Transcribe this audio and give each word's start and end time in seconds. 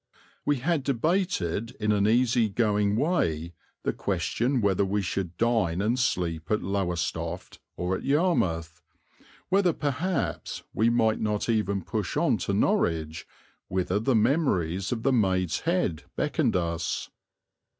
We 0.47 0.55
had 0.55 0.81
debated 0.81 1.75
in 1.79 1.91
an 1.91 2.07
easy 2.07 2.49
going 2.49 2.95
way 2.95 3.53
the 3.83 3.93
question 3.93 4.59
whether 4.59 4.83
we 4.83 5.03
should 5.03 5.37
dine 5.37 5.79
and 5.79 5.99
sleep 5.99 6.49
at 6.49 6.63
Lowestoft 6.63 7.59
or 7.77 7.95
at 7.95 8.03
Yarmouth; 8.03 8.81
whether 9.49 9.73
perhaps 9.73 10.63
we 10.73 10.89
might 10.89 11.19
not 11.19 11.49
even 11.49 11.83
push 11.83 12.17
on 12.17 12.37
to 12.37 12.51
Norwich 12.53 13.27
whither 13.67 13.99
the 13.99 14.15
memories 14.15 14.91
of 14.91 15.03
the 15.03 15.13
"Maid's 15.13 15.59
Head" 15.69 16.05
beckoned 16.15 16.55
us. 16.55 17.11